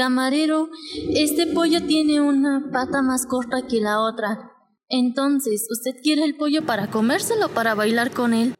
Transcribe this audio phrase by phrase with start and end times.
[0.00, 0.70] Camarero,
[1.14, 4.50] este pollo tiene una pata más corta que la otra.
[4.88, 8.54] Entonces, ¿usted quiere el pollo para comérselo o para bailar con él?